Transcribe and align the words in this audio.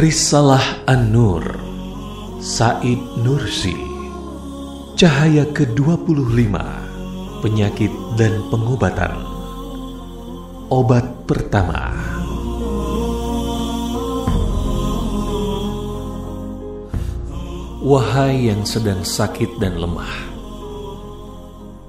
Risalah 0.00 0.88
An-Nur 0.88 1.44
Said 2.40 3.20
Nursi. 3.20 3.76
Cahaya 4.96 5.44
ke-25 5.52 6.56
Penyakit 7.44 7.92
dan 8.16 8.40
pengobatan. 8.48 9.12
Obat 10.72 11.04
pertama. 11.28 11.92
Wahai 17.84 18.48
yang 18.48 18.64
sedang 18.64 19.04
sakit 19.04 19.60
dan 19.60 19.76
lemah 19.76 20.32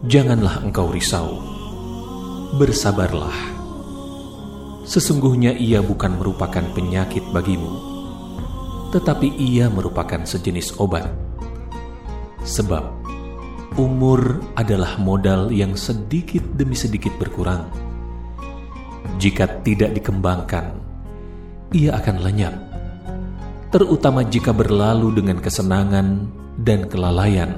Janganlah 0.04 0.60
engkau 0.68 0.92
risau. 0.92 1.40
Bersabarlah. 2.60 3.56
Sesungguhnya 4.84 5.56
ia 5.56 5.80
bukan 5.80 6.20
merupakan 6.20 6.68
penyakit 6.76 7.24
bagimu 7.32 7.92
tetapi 8.92 9.40
ia 9.40 9.72
merupakan 9.72 10.22
sejenis 10.28 10.78
obat. 10.78 11.08
Sebab 12.44 12.84
umur 13.80 14.44
adalah 14.60 15.00
modal 15.00 15.48
yang 15.50 15.80
sedikit 15.80 16.44
demi 16.60 16.76
sedikit 16.76 17.16
berkurang. 17.16 17.72
Jika 19.16 19.64
tidak 19.64 19.96
dikembangkan, 19.96 20.76
ia 21.72 21.96
akan 21.96 22.18
lenyap, 22.20 22.56
terutama 23.72 24.28
jika 24.28 24.52
berlalu 24.52 25.24
dengan 25.24 25.40
kesenangan 25.40 26.28
dan 26.60 26.90
kelalaian. 26.92 27.56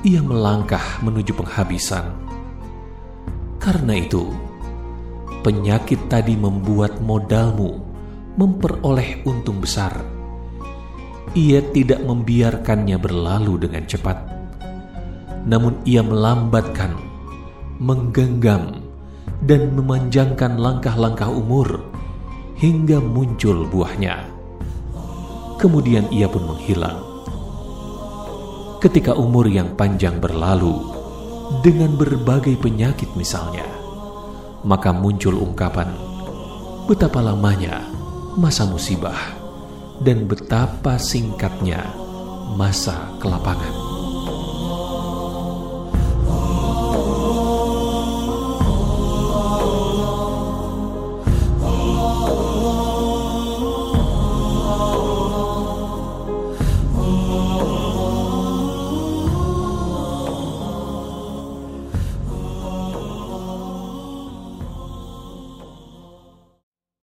Ia 0.00 0.20
melangkah 0.24 1.00
menuju 1.04 1.36
penghabisan. 1.36 2.08
Karena 3.60 3.92
itu, 4.00 4.32
penyakit 5.44 6.08
tadi 6.08 6.36
membuat 6.36 7.00
modalmu 7.04 7.89
memperoleh 8.38 9.26
untung 9.26 9.58
besar. 9.58 9.94
Ia 11.34 11.62
tidak 11.70 12.02
membiarkannya 12.02 12.98
berlalu 12.98 13.66
dengan 13.66 13.86
cepat, 13.86 14.18
namun 15.46 15.78
ia 15.86 16.02
melambatkan, 16.02 16.98
menggenggam, 17.78 18.82
dan 19.46 19.72
memanjangkan 19.72 20.58
langkah-langkah 20.58 21.30
umur 21.30 21.86
hingga 22.58 22.98
muncul 23.00 23.64
buahnya. 23.70 24.26
Kemudian 25.56 26.10
ia 26.12 26.26
pun 26.26 26.44
menghilang. 26.50 26.98
Ketika 28.80 29.12
umur 29.12 29.44
yang 29.46 29.76
panjang 29.76 30.18
berlalu 30.18 30.72
dengan 31.60 31.94
berbagai 32.00 32.56
penyakit 32.56 33.12
misalnya, 33.12 33.68
maka 34.64 34.92
muncul 34.92 35.36
ungkapan 35.40 35.88
betapa 36.88 37.20
lamanya 37.22 37.89
masa 38.38 38.66
musibah 38.68 39.18
dan 39.98 40.30
betapa 40.30 40.96
singkatnya 41.00 41.82
masa 42.54 43.10
kelapangan. 43.18 43.89